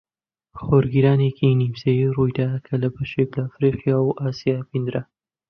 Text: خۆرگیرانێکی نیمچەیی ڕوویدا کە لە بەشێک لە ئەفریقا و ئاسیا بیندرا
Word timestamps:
خۆرگیرانێکی 0.61 1.57
نیمچەیی 1.61 2.11
ڕوویدا 2.15 2.49
کە 2.65 2.73
لە 2.81 2.87
بەشێک 2.95 3.29
لە 3.35 3.41
ئەفریقا 3.45 3.95
و 4.03 4.17
ئاسیا 4.19 4.57
بیندرا 4.69 5.03